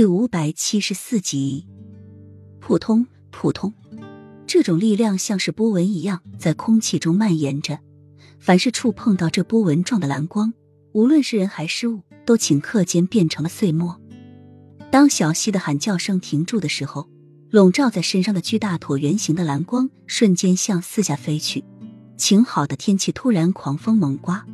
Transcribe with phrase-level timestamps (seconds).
[0.00, 1.66] 第五百七十四集，
[2.58, 3.74] 扑通扑通，
[4.46, 7.78] 这种力量像是波纹一样在空气中蔓延着。
[8.38, 10.54] 凡是触碰到这波纹状的蓝光，
[10.92, 14.00] 无论是人还是物，都顷刻间变成了碎末。
[14.90, 17.06] 当小溪的喊叫声停住的时候，
[17.50, 21.62] 笼罩在身上的巨大椭圆形的蓝光瞬间向四下飞去。
[22.16, 24.46] 晴好的天气突然狂风猛刮，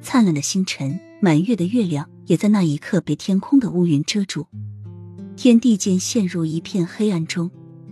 [0.00, 4.46] 灿烂的星辰、满月的月亮也在那一刻被天空的乌云遮住。
[5.42, 7.50] 天地间陷入一片黑暗中，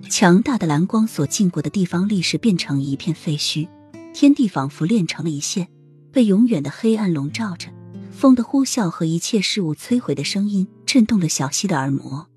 [0.09, 3.69] 强大的蓝光所经过的地方，立时变成一片废墟。
[4.15, 5.67] 天地仿佛连成了一线，
[6.13, 7.67] 被永远的黑暗笼罩着。
[8.13, 12.29] 风的呼啸和一切事物摧毁的声音，震动了小溪的耳膜。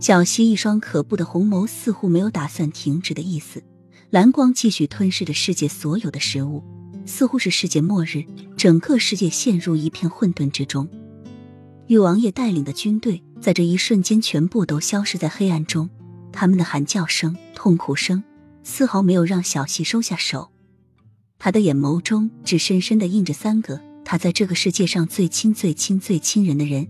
[0.00, 3.62] 小溪一双可怖的红眸似乎没有打算停止的意思，
[4.08, 6.64] 蓝光继续吞噬着世界所有的食物，
[7.04, 8.24] 似乎是世界末日，
[8.56, 10.88] 整个世界陷入一片混沌之中。
[11.88, 15.90] 玉王爷带领的军队在这一瞬间全部都消失在黑暗中，
[16.30, 18.22] 他们的喊叫声、痛苦声
[18.62, 20.52] 丝毫没有让小溪收下手。
[21.40, 26.86] 他的眼眸中只深深的印着三个他在这个世界上最亲、最亲、最亲人的人，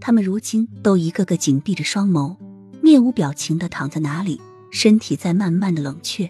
[0.00, 2.36] 他们如今都一个个紧闭着双眸，
[2.82, 4.40] 面无表情的躺在哪里，
[4.72, 6.28] 身体在慢慢的冷却。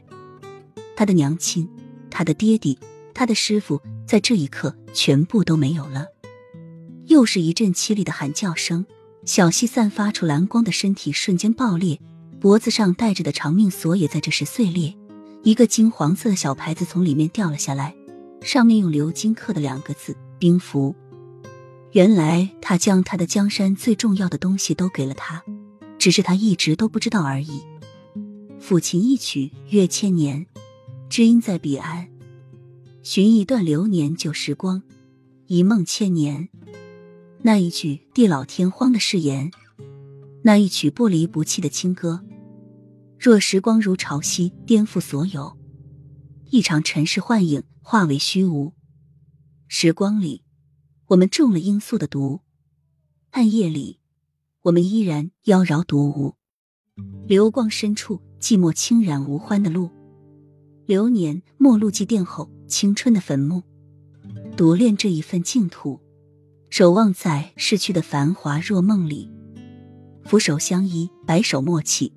[0.94, 1.66] 他的娘亲、
[2.10, 2.78] 他的爹地、
[3.14, 6.08] 他的师傅，在这一刻全部都没有了。
[7.06, 8.84] 又是一阵凄厉的喊叫声，
[9.24, 12.00] 小溪散发出蓝光的身体瞬间爆裂，
[12.40, 14.96] 脖子上戴着的长命锁也在这时碎裂，
[15.44, 17.94] 一个金黄色的小牌子从里面掉了下来，
[18.40, 20.94] 上面用鎏金刻的两个字“兵符”。
[21.92, 25.44] 原来他将他的江山最重要的东西都给了他，
[25.98, 27.62] 只是他一直都不知道而已。
[28.60, 30.46] 抚琴一曲越千年，
[31.08, 32.08] 知音在彼岸，
[33.04, 34.82] 寻一段流年旧时光，
[35.46, 36.48] 一梦千年。
[37.44, 39.50] 那一句地老天荒的誓言，
[40.44, 42.24] 那一曲不离不弃的清歌。
[43.18, 45.58] 若时光如潮汐，颠覆所有，
[46.50, 48.72] 一场尘世幻影化为虚无。
[49.66, 50.44] 时光里，
[51.08, 52.42] 我们中了罂粟的毒；
[53.30, 53.98] 暗夜里，
[54.62, 56.36] 我们依然妖娆独舞。
[57.26, 59.90] 流光深处，寂寞轻染无欢的路。
[60.86, 63.64] 流年陌路祭奠后，青春的坟墓。
[64.56, 65.98] 独恋这一份净土。
[66.72, 69.30] 守望在逝去的繁华若梦里，
[70.24, 72.10] 俯首相依，白首默契。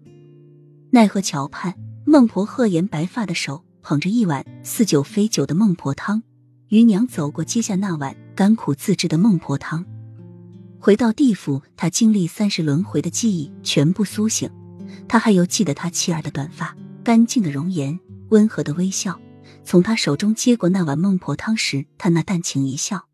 [0.91, 6.23] 奈何桥畔，孟婆鹤颜白发的手捧着一碗似酒非酒的孟婆汤。
[6.69, 9.85] 余娘走过，接下那碗甘苦自制的孟婆汤。
[10.79, 14.49] 回到地府，他经历三世轮回的记忆全部苏醒。
[15.05, 16.73] 他还有记得他妻儿的短发、
[17.03, 17.99] 干净的容颜、
[18.29, 19.19] 温和的微笑。
[19.65, 23.09] 从他手中接过那碗孟婆汤时，他那淡情一笑。